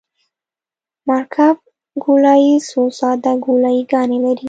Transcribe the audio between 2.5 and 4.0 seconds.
څو ساده ګولایي